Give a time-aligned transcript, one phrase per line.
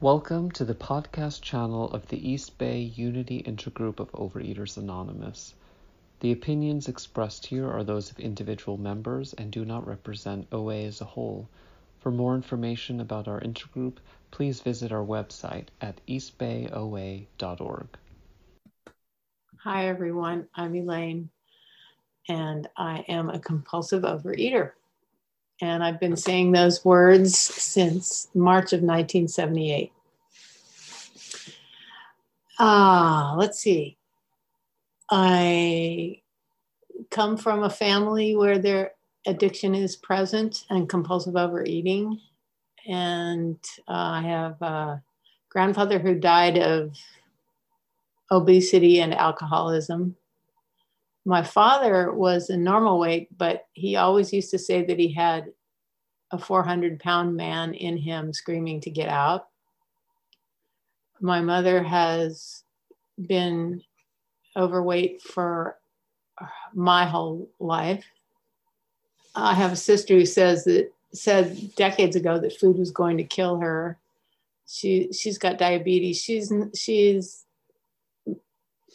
[0.00, 5.54] Welcome to the podcast channel of the East Bay Unity Intergroup of Overeaters Anonymous.
[6.18, 11.00] The opinions expressed here are those of individual members and do not represent OA as
[11.00, 11.48] a whole.
[12.00, 13.98] For more information about our intergroup,
[14.32, 17.86] please visit our website at eastbayoa.org.
[19.62, 20.48] Hi, everyone.
[20.56, 21.30] I'm Elaine,
[22.28, 24.72] and I am a compulsive overeater.
[25.60, 29.92] And I've been saying those words since March of 1978.
[32.58, 33.96] Ah, let's see.
[35.10, 36.20] I
[37.10, 38.92] come from a family where their
[39.26, 42.20] addiction is present and compulsive overeating.
[42.86, 45.02] And uh, I have a
[45.48, 46.96] grandfather who died of
[48.30, 50.16] obesity and alcoholism.
[51.24, 55.52] My father was a normal weight, but he always used to say that he had
[56.30, 59.48] a 400 pound man in him screaming to get out.
[61.20, 62.64] My mother has
[63.26, 63.82] been
[64.56, 65.78] overweight for
[66.74, 68.04] my whole life.
[69.34, 73.24] I have a sister who says that said decades ago that food was going to
[73.24, 73.98] kill her.
[74.66, 76.20] She she's got diabetes.
[76.20, 77.43] She's she's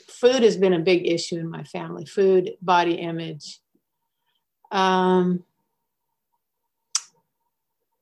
[0.07, 2.05] food has been a big issue in my family.
[2.05, 3.59] Food, body image.
[4.71, 5.43] Um,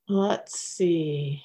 [0.08, 1.44] let's see.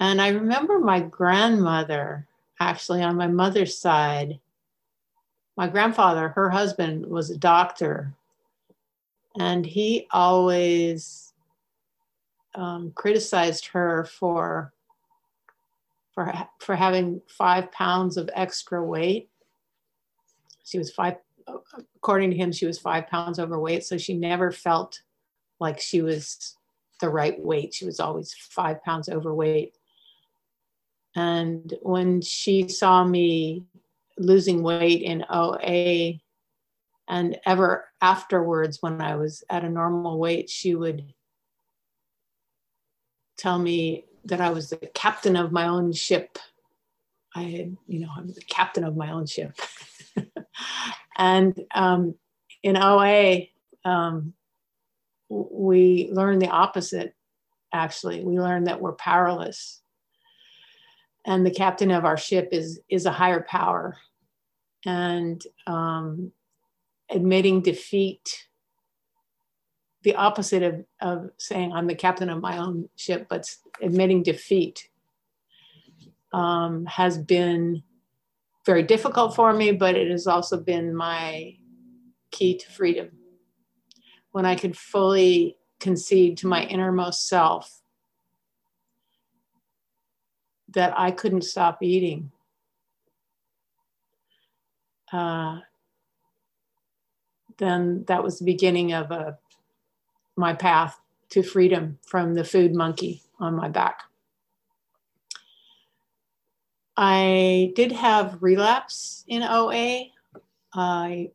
[0.00, 2.26] And I remember my grandmother,
[2.58, 4.40] actually, on my mother's side,
[5.56, 8.14] my grandfather, her husband, was a doctor.
[9.38, 11.32] And he always
[12.54, 14.72] um, criticized her for,
[16.14, 19.30] for, for having five pounds of extra weight.
[20.64, 21.16] She was five,
[21.96, 23.84] according to him, she was five pounds overweight.
[23.84, 25.00] So she never felt
[25.58, 26.56] like she was
[27.00, 27.74] the right weight.
[27.74, 29.76] She was always five pounds overweight.
[31.14, 33.64] And when she saw me
[34.18, 36.20] losing weight in OA,
[37.08, 41.12] and ever afterwards, when I was at a normal weight, she would
[43.36, 46.38] tell me that I was the captain of my own ship.
[47.34, 49.56] I had, you know, I'm the captain of my own ship.
[51.16, 52.14] and um,
[52.62, 53.46] in OA,
[53.84, 54.34] um,
[55.28, 57.14] we learn the opposite,
[57.72, 58.22] actually.
[58.22, 59.80] We learn that we're powerless.
[61.24, 63.96] And the captain of our ship is, is a higher power.
[64.84, 66.32] And um,
[67.10, 68.46] admitting defeat,
[70.02, 73.48] the opposite of, of saying I'm the captain of my own ship, but
[73.80, 74.88] admitting defeat
[76.32, 77.82] um, has been
[78.64, 81.56] very difficult for me, but it has also been my
[82.30, 83.10] key to freedom
[84.30, 87.80] when I could fully concede to my innermost self
[90.68, 92.30] that I couldn't stop eating.
[95.12, 95.58] Uh,
[97.58, 99.38] then that was the beginning of a,
[100.36, 100.98] my path
[101.30, 104.02] to freedom from the food monkey on my back.
[106.96, 110.10] I did have relapse in OA.
[110.74, 111.30] I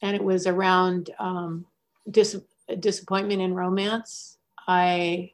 [0.00, 1.66] and it was around um,
[2.10, 2.40] dis-
[2.80, 4.38] disappointment in romance.
[4.66, 5.32] I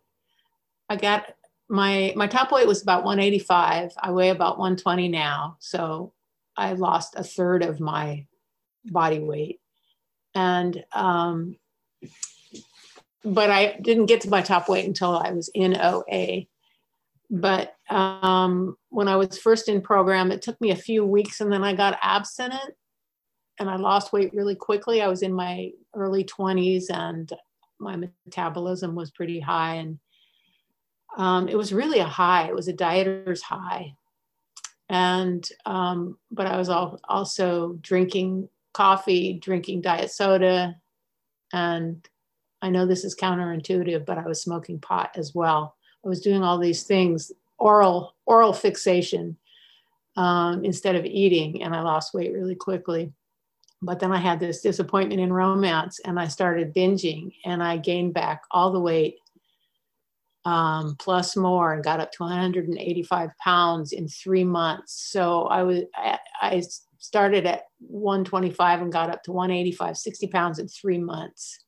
[0.88, 1.34] I got
[1.68, 3.92] my my top weight was about 185.
[3.98, 6.12] I weigh about 120 now, so
[6.56, 8.26] I lost a third of my
[8.84, 9.60] body weight,
[10.34, 11.56] and um,
[13.24, 16.46] but I didn't get to my top weight until I was in OA.
[17.30, 21.52] But um, when I was first in program, it took me a few weeks, and
[21.52, 22.74] then I got abstinent
[23.58, 25.02] and I lost weight really quickly.
[25.02, 27.30] I was in my early 20s and
[27.78, 29.74] my metabolism was pretty high.
[29.74, 29.98] And
[31.16, 33.94] um, it was really a high, it was a dieter's high.
[34.88, 40.76] And, um, but I was also drinking coffee, drinking diet soda.
[41.52, 42.06] And
[42.62, 45.76] I know this is counterintuitive, but I was smoking pot as well.
[46.04, 49.36] I was doing all these things, oral, oral fixation
[50.16, 53.12] um, instead of eating, and I lost weight really quickly
[53.80, 58.14] but then I had this disappointment in romance and I started binging and I gained
[58.14, 59.16] back all the weight
[60.44, 65.10] um, plus more and got up to 185 pounds in three months.
[65.10, 66.62] So I was, I, I
[66.98, 71.64] started at 125 and got up to 185, 60 pounds in three months.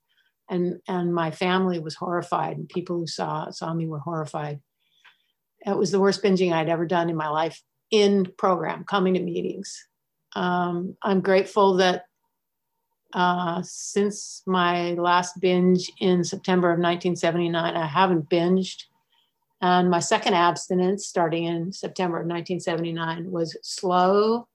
[0.48, 4.60] And, and my family was horrified and people who saw, saw me were horrified.
[5.64, 9.20] It was the worst binging I'd ever done in my life in program, coming to
[9.20, 9.86] meetings
[10.34, 12.04] um, I'm grateful that
[13.12, 18.84] uh, since my last binge in September of 1979, I haven't binged.
[19.60, 24.46] And my second abstinence, starting in September of 1979, was slow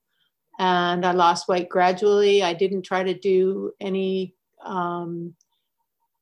[0.60, 2.44] and I lost weight gradually.
[2.44, 5.36] I didn't try to do any um,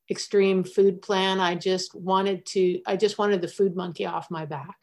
[0.10, 1.40] extreme food plan.
[1.40, 4.76] I just wanted to, I just wanted the food monkey off my back.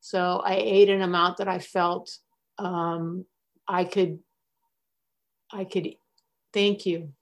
[0.00, 2.18] So I ate an amount that I felt
[2.58, 3.24] um,
[3.66, 4.18] I could,
[5.52, 5.94] I could,
[6.52, 7.12] thank you.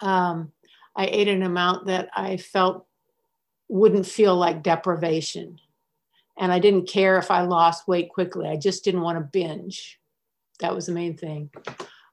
[0.00, 0.52] Um,
[0.96, 2.86] I ate an amount that I felt
[3.68, 5.58] wouldn't feel like deprivation.
[6.38, 8.48] And I didn't care if I lost weight quickly.
[8.48, 10.00] I just didn't want to binge.
[10.60, 11.50] That was the main thing.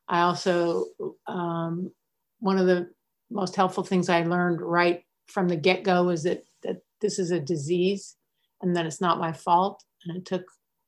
[0.07, 0.85] I also,
[1.27, 1.91] um,
[2.39, 2.89] one of the
[3.29, 7.31] most helpful things I learned right from the get go is that, that this is
[7.31, 8.15] a disease
[8.61, 9.83] and that it's not my fault.
[10.05, 10.43] And it took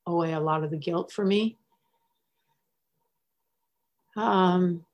[0.06, 1.58] away a lot of the guilt for me.
[4.16, 4.86] Um,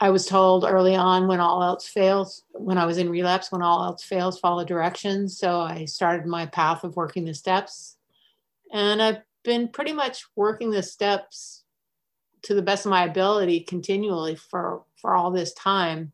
[0.00, 3.62] I was told early on when all else fails, when I was in relapse, when
[3.62, 5.38] all else fails, follow directions.
[5.38, 7.96] So I started my path of working the steps.
[8.72, 11.64] And I've been pretty much working the steps
[12.42, 16.12] to the best of my ability continually for, for all this time.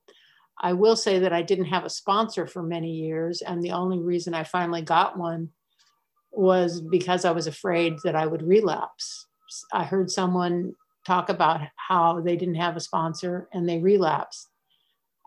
[0.58, 3.42] I will say that I didn't have a sponsor for many years.
[3.42, 5.50] And the only reason I finally got one
[6.30, 9.26] was because I was afraid that I would relapse.
[9.72, 14.48] I heard someone talk about how they didn't have a sponsor and they relapsed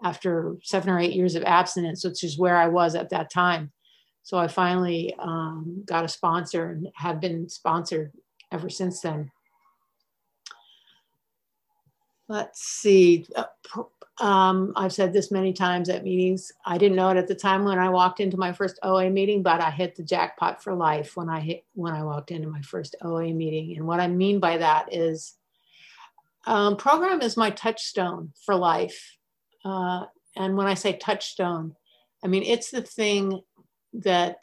[0.03, 3.71] after seven or eight years of abstinence, which is where I was at that time.
[4.24, 8.12] So I finally um, got a sponsor and have been sponsored
[8.51, 9.31] ever since then.
[12.27, 13.25] Let's see.
[13.35, 13.83] Uh,
[14.19, 16.51] um, I've said this many times at meetings.
[16.65, 19.44] I didn't know it at the time when I walked into my first OA meeting,
[19.44, 22.62] but I hit the jackpot for life when I hit when I walked into my
[22.62, 23.77] first OA meeting.
[23.77, 25.35] And what I mean by that is
[26.48, 29.18] um, program is my touchstone for life.
[29.66, 30.06] Uh,
[30.38, 31.76] and when I say touchstone,
[32.24, 33.42] I mean, it's the thing
[33.94, 34.38] that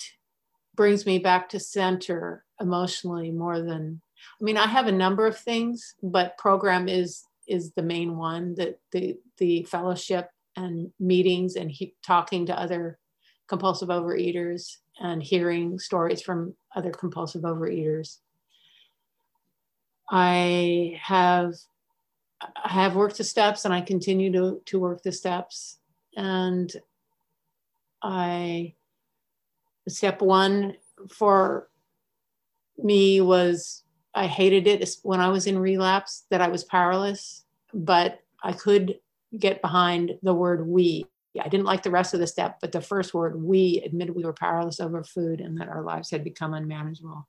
[0.76, 4.02] brings me back to center emotionally more than,
[4.40, 8.54] I mean, I have a number of things, but program is is the main one
[8.54, 12.98] that the the fellowship and meetings and he, talking to other
[13.48, 18.18] compulsive overeaters and hearing stories from other compulsive overeaters.
[20.10, 21.54] I have
[22.40, 25.78] I have worked the steps and I continue to, to work the steps.
[26.16, 26.72] And
[28.02, 28.74] I,
[29.88, 30.76] step one
[31.10, 31.68] for
[32.78, 33.82] me was
[34.14, 38.98] I hated it when I was in relapse that I was powerless, but I could
[39.36, 41.06] get behind the word we.
[41.40, 44.24] I didn't like the rest of the step, but the first word, we admitted we
[44.24, 47.26] were powerless over food and that our lives had become unmanageable.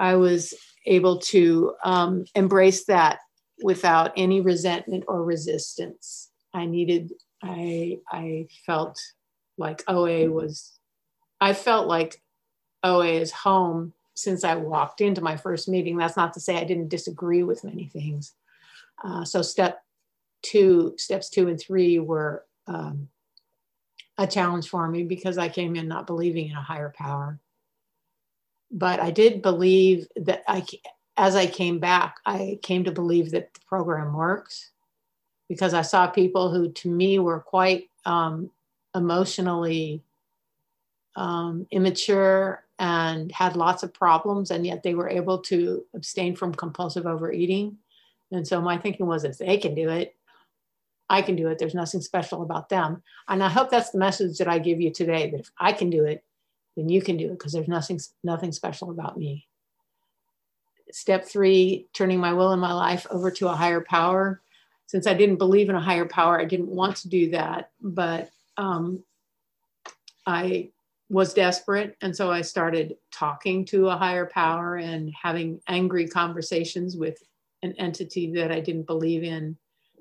[0.00, 0.52] I was
[0.84, 3.20] able to um, embrace that
[3.62, 6.30] without any resentment or resistance.
[6.54, 7.12] I needed,
[7.42, 9.00] I, I felt
[9.56, 10.78] like OA was,
[11.40, 12.22] I felt like
[12.82, 15.96] OA is home since I walked into my first meeting.
[15.96, 18.34] That's not to say I didn't disagree with many things.
[19.02, 19.82] Uh, so step
[20.42, 23.08] two, steps two and three were um,
[24.18, 27.38] a challenge for me because I came in not believing in a higher power.
[28.70, 30.64] But I did believe that I,
[31.18, 34.70] as I came back, I came to believe that the program works
[35.48, 38.50] because I saw people who, to me, were quite um,
[38.94, 40.02] emotionally
[41.16, 46.54] um, immature and had lots of problems, and yet they were able to abstain from
[46.54, 47.76] compulsive overeating.
[48.30, 50.14] And so my thinking was if they can do it,
[51.10, 51.58] I can do it.
[51.58, 53.02] There's nothing special about them.
[53.26, 55.90] And I hope that's the message that I give you today that if I can
[55.90, 56.22] do it,
[56.76, 59.47] then you can do it because there's nothing, nothing special about me
[60.92, 64.40] step three, turning my will and my life over to a higher power.
[64.86, 68.30] Since I didn't believe in a higher power, I didn't want to do that, but
[68.56, 69.04] um,
[70.26, 70.70] I
[71.10, 71.96] was desperate.
[72.02, 77.18] And so I started talking to a higher power and having angry conversations with
[77.62, 79.56] an entity that I didn't believe in.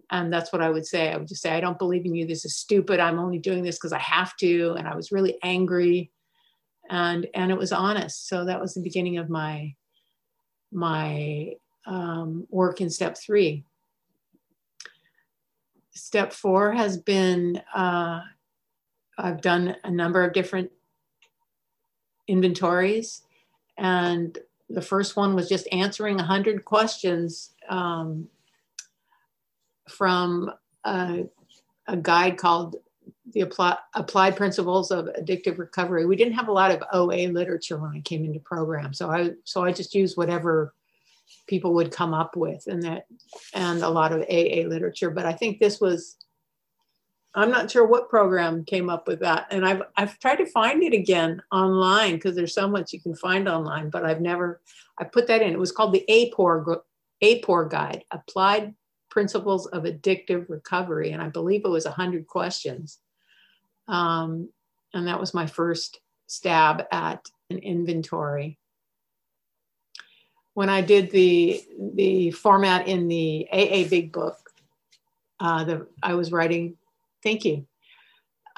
[0.10, 1.12] And that's what I would say.
[1.12, 2.26] I would just say, I don't believe in you.
[2.26, 3.00] This is stupid.
[3.00, 4.74] I'm only doing this because I have to.
[4.78, 6.12] And I was really angry.
[6.90, 8.28] And, and it was honest.
[8.30, 9.76] So that was the beginning of my
[10.72, 11.54] my
[11.86, 13.64] um, work in step three.
[15.92, 18.22] Step four has been, uh,
[19.18, 20.72] I've done a number of different
[22.28, 23.24] inventories.
[23.78, 24.38] And
[24.70, 28.28] the first one was just answering 100 questions um,
[29.88, 30.52] from
[30.86, 31.26] a,
[31.88, 32.76] a guide called
[33.34, 36.06] the apply, applied principles of addictive recovery.
[36.06, 39.32] We didn't have a lot of OA literature when I came into program, so I
[39.44, 40.74] so I just used whatever
[41.48, 43.06] people would come up with, and that
[43.54, 45.10] and a lot of AA literature.
[45.10, 46.18] But I think this was
[47.38, 49.46] I'm not sure what program came up with that.
[49.52, 53.16] And I've, I've tried to find it again online because there's so much you can
[53.16, 54.60] find online, but I've never,
[54.98, 55.54] I put that in.
[55.54, 56.82] It was called the APOR,
[57.22, 58.74] APOR Guide, Applied
[59.18, 61.10] Principles of Addictive Recovery.
[61.10, 63.00] And I believe it was 100 questions.
[63.88, 64.50] Um,
[64.94, 68.60] and that was my first stab at an inventory.
[70.54, 71.64] When I did the,
[71.96, 74.38] the format in the AA Big Book,
[75.40, 76.78] uh, the, I was writing
[77.24, 77.66] Thank you.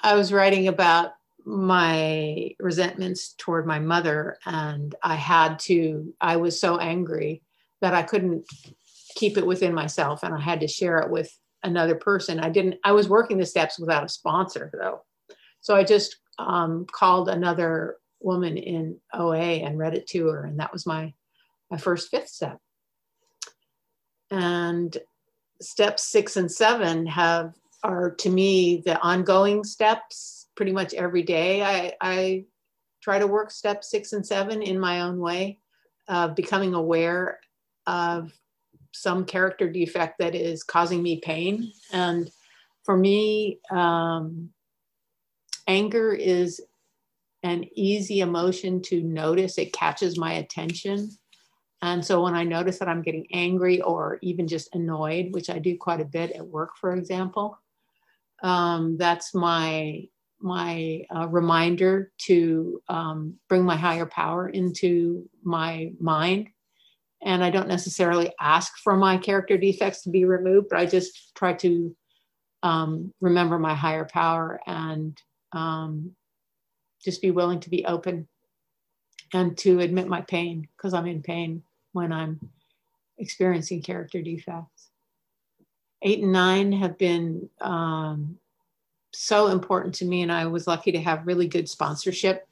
[0.04, 1.14] I was writing about
[1.46, 7.44] my resentments toward my mother, and I had to, I was so angry
[7.80, 8.46] that I couldn't
[9.16, 11.32] keep it within myself and I had to share it with
[11.64, 12.40] another person.
[12.40, 15.04] I didn't, I was working the steps without a sponsor though.
[15.62, 20.46] So I just um, called another woman in OA and read it to her.
[20.46, 21.14] And that was my,
[21.70, 22.60] my first fifth step.
[24.32, 24.98] And
[25.62, 31.64] steps six and seven have are to me the ongoing steps pretty much every day.
[31.64, 32.46] I, I
[33.02, 35.60] try to work step six and seven in my own way,
[36.08, 37.40] of becoming aware
[37.88, 38.34] of
[38.92, 41.72] some character defect that is causing me pain.
[41.92, 42.30] And
[42.84, 44.50] for me, um,
[45.68, 46.62] anger is
[47.44, 49.58] an easy emotion to notice.
[49.58, 51.12] It catches my attention.
[51.82, 55.60] And so when I notice that I'm getting angry or even just annoyed, which I
[55.60, 57.58] do quite a bit at work, for example,
[58.44, 60.08] um, that's my
[60.42, 66.50] my uh, reminder to um, bring my higher power into my mind.
[67.24, 71.36] And I don't necessarily ask for my character defects to be removed, but I just
[71.36, 71.96] try to
[72.64, 75.18] um, remember my higher power and
[75.52, 76.12] um,
[77.04, 78.28] just be willing to be open
[79.34, 82.40] and to admit my pain because I'm in pain when I'm
[83.18, 84.90] experiencing character defects.
[86.02, 88.38] Eight and nine have been um,
[89.12, 92.48] so important to me, and I was lucky to have really good sponsorship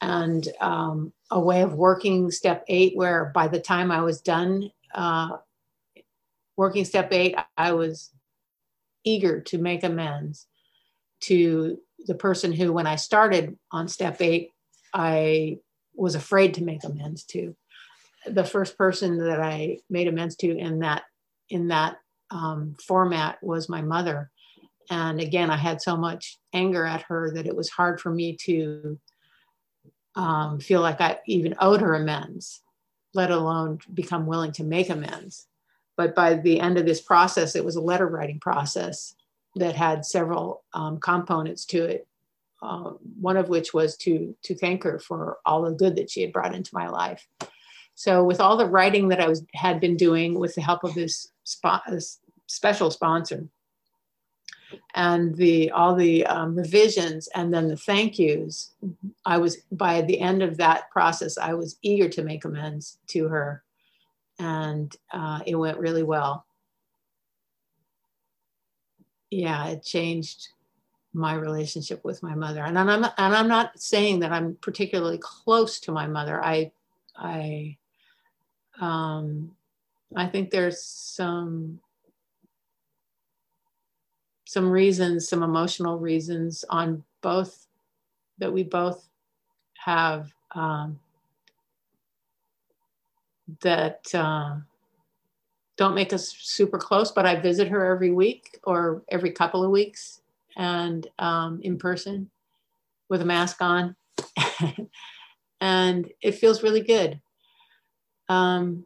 [0.00, 4.70] and um, a way of working step eight, where by the time I was done
[4.94, 5.36] uh,
[6.56, 8.10] working step eight, I was
[9.04, 10.46] eager to make amends
[11.20, 14.52] to the person who, when I started on step eight,
[14.92, 15.58] I
[15.94, 17.56] was afraid to make amends to.
[18.26, 21.04] The first person that I made amends to in that
[21.48, 21.96] in that
[22.30, 24.30] um, format was my mother.
[24.90, 28.36] And again, I had so much anger at her that it was hard for me
[28.42, 28.98] to
[30.16, 32.62] um, feel like I even owed her amends,
[33.14, 35.46] let alone become willing to make amends.
[35.96, 39.14] But by the end of this process, it was a letter writing process
[39.54, 42.06] that had several um, components to it.
[42.62, 46.22] Uh, one of which was to to thank her for all the good that she
[46.22, 47.26] had brought into my life.
[47.94, 50.94] So with all the writing that I was had been doing with the help of
[50.94, 51.82] this spot,
[52.46, 53.46] special sponsor
[54.94, 58.72] and the all the um, revisions and then the thank yous
[59.24, 63.28] i was by the end of that process i was eager to make amends to
[63.28, 63.62] her.
[64.38, 66.44] And uh, it went really well.
[69.30, 70.48] Yeah it changed
[71.14, 72.62] my relationship with my mother.
[72.62, 76.42] And i'm and i'm not saying that i'm particularly close to my mother.
[76.44, 76.72] I
[77.16, 77.78] i
[78.78, 79.52] um,
[80.14, 81.80] I think there's some
[84.46, 87.66] some reasons, some emotional reasons on both
[88.38, 89.08] that we both
[89.84, 90.98] have um,
[93.60, 94.56] that uh,
[95.76, 97.10] don't make us super close.
[97.10, 100.20] But I visit her every week or every couple of weeks,
[100.56, 102.30] and um, in person
[103.08, 103.96] with a mask on,
[105.60, 107.20] and it feels really good.
[108.28, 108.84] Um,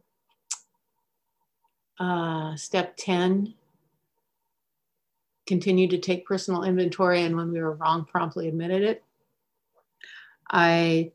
[1.99, 3.55] uh, step 10
[5.51, 9.03] continue to take personal inventory and when we were wrong promptly admitted it.
[10.49, 11.11] I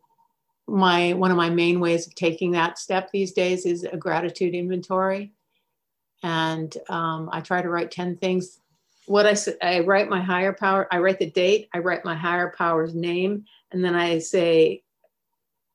[0.67, 4.53] my one of my main ways of taking that step these days is a gratitude
[4.53, 5.31] inventory.
[6.21, 8.59] And um, i try to write 10 things.
[9.05, 12.15] What I, say, I write my higher power i write the date i write my
[12.15, 14.83] higher power's name and then i say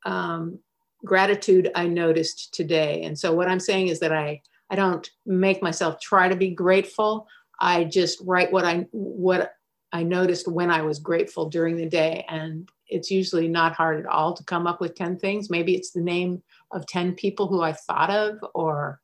[0.05, 0.59] um,
[1.03, 3.05] gratitude i noticed today.
[3.05, 6.51] And so what i'm saying is that i I don't make myself try to be
[6.51, 7.27] grateful.
[7.61, 9.53] I just write what I what
[9.93, 12.25] I noticed when I was grateful during the day.
[12.29, 15.51] And it's usually not hard at all to come up with 10 things.
[15.51, 19.01] Maybe it's the name of 10 people who I thought of, or,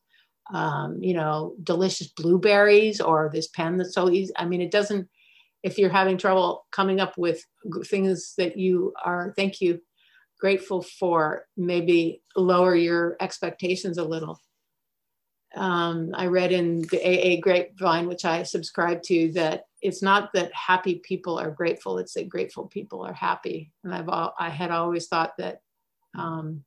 [0.53, 4.33] um, you know, delicious blueberries, or this pen that's so easy.
[4.37, 5.09] I mean, it doesn't,
[5.63, 7.45] if you're having trouble coming up with
[7.87, 9.81] things that you are, thank you,
[10.39, 14.41] grateful for, maybe lower your expectations a little
[15.57, 20.53] um, I read in the AA Grapevine, which I subscribe to, that it's not that
[20.53, 23.73] happy people are grateful it's that grateful people are happy.
[23.85, 25.61] And i've all, i had always thought that
[26.17, 26.65] um,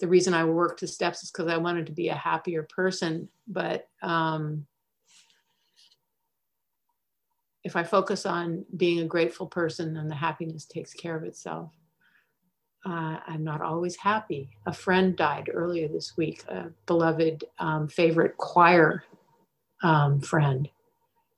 [0.00, 3.28] the reason i worked the steps is because i wanted to be a happier person
[3.46, 4.66] but um,
[7.64, 11.72] if i focus on being a grateful person then the happiness takes care of itself
[12.86, 14.50] uh, I'm not always happy.
[14.66, 19.04] A friend died earlier this week, a beloved um, favorite choir
[19.82, 20.68] um, friend.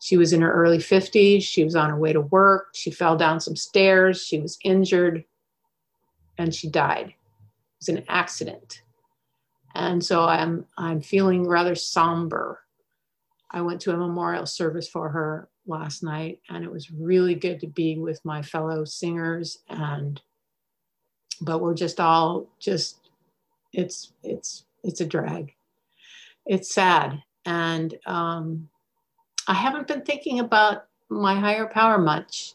[0.01, 1.43] She was in her early 50s.
[1.43, 2.69] She was on her way to work.
[2.75, 4.23] She fell down some stairs.
[4.23, 5.25] She was injured
[6.39, 7.09] and she died.
[7.09, 7.15] It
[7.81, 8.83] was an accident.
[9.75, 12.61] And so I'm, I'm feeling rather somber.
[13.51, 17.61] I went to a memorial service for her last night, and it was really good
[17.61, 20.21] to be with my fellow singers and
[21.41, 23.11] but we're just all just
[23.73, 25.55] it's it's it's a drag.
[26.47, 27.23] It's sad.
[27.47, 28.69] And um,
[29.49, 32.55] i haven't been thinking about my higher power much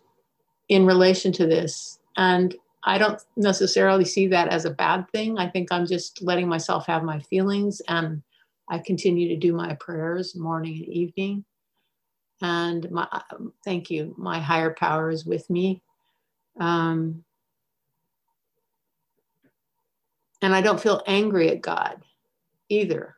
[0.69, 1.99] in relation to this.
[2.17, 5.37] And i don't necessarily see that as a bad thing.
[5.37, 8.21] I think i'm just letting myself have my feelings and
[8.69, 11.45] i continue to do my prayers morning and evening.
[12.41, 13.07] And my
[13.63, 14.13] thank you.
[14.17, 15.81] My higher power is with me.
[16.59, 17.23] Um,
[20.41, 22.01] And I don't feel angry at God
[22.69, 23.15] either.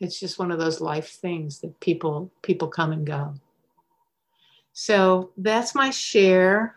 [0.00, 3.34] It's just one of those life things that people people come and go.
[4.72, 6.76] So that's my share,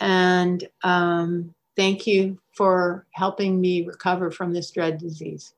[0.00, 5.54] and um, thank you for helping me recover from this dread disease.